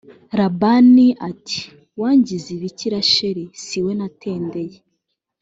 [0.37, 1.59] labani ati
[2.01, 4.77] wangize ibiki rasheli si we natendeye